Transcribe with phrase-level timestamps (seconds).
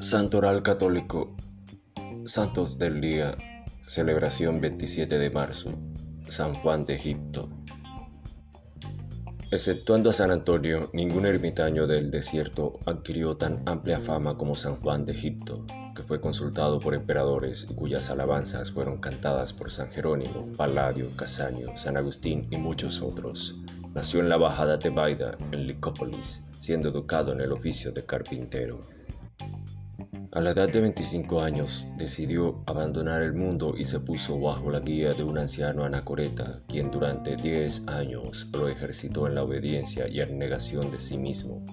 [0.00, 1.36] Santoral Católico
[2.24, 3.36] Santos del Día
[3.82, 5.78] Celebración 27 de marzo
[6.26, 7.50] San Juan de Egipto
[9.50, 15.04] Exceptuando a San Antonio, ningún ermitaño del desierto adquirió tan amplia fama como San Juan
[15.04, 20.50] de Egipto, que fue consultado por emperadores y cuyas alabanzas fueron cantadas por San Jerónimo,
[20.56, 23.58] Palladio, Casanio, San Agustín y muchos otros.
[23.92, 28.80] Nació en la Bajada de Baida, en Licópolis, siendo educado en el oficio de carpintero.
[30.32, 34.78] A la edad de 25 años decidió abandonar el mundo y se puso bajo la
[34.78, 40.20] guía de un anciano anacoreta, quien durante 10 años lo ejercitó en la obediencia y
[40.20, 41.66] abnegación de sí mismo.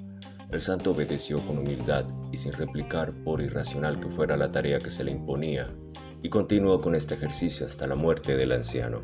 [0.49, 4.89] El santo obedeció con humildad y sin replicar por irracional que fuera la tarea que
[4.89, 5.71] se le imponía,
[6.23, 9.03] y continuó con este ejercicio hasta la muerte del anciano.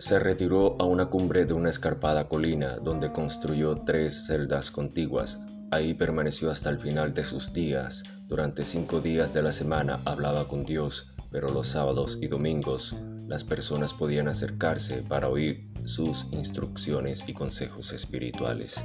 [0.00, 5.44] Se retiró a una cumbre de una escarpada colina donde construyó tres celdas contiguas.
[5.70, 8.04] Ahí permaneció hasta el final de sus días.
[8.26, 12.96] Durante cinco días de la semana hablaba con Dios, pero los sábados y domingos
[13.28, 18.82] las personas podían acercarse para oír sus instrucciones y consejos espirituales.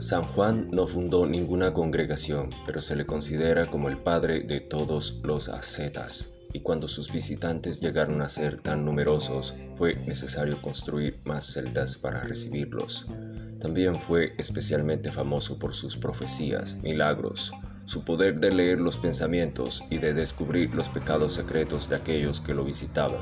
[0.00, 5.20] San Juan no fundó ninguna congregación, pero se le considera como el padre de todos
[5.22, 11.44] los ascetas y cuando sus visitantes llegaron a ser tan numerosos, fue necesario construir más
[11.52, 13.08] celdas para recibirlos.
[13.60, 17.52] También fue especialmente famoso por sus profecías, milagros,
[17.84, 22.54] su poder de leer los pensamientos y de descubrir los pecados secretos de aquellos que
[22.54, 23.20] lo visitaban.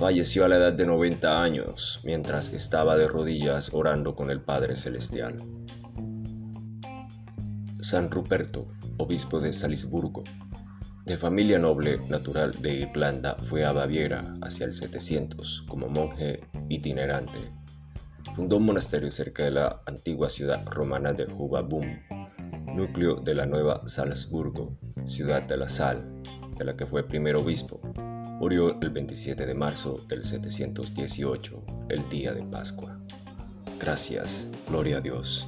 [0.00, 4.74] Falleció a la edad de 90 años mientras estaba de rodillas orando con el Padre
[4.74, 5.36] Celestial.
[7.82, 10.24] San Ruperto, obispo de Salisburgo,
[11.04, 17.52] de familia noble natural de Irlanda, fue a Baviera hacia el 700 como monje itinerante.
[18.34, 21.84] Fundó un monasterio cerca de la antigua ciudad romana de Jubabum,
[22.74, 26.22] núcleo de la nueva Salzburgo, ciudad de la sal,
[26.56, 27.82] de la que fue primer obispo.
[28.40, 32.98] Murió el 27 de marzo del 718, el día de Pascua.
[33.78, 35.46] Gracias, gloria a Dios.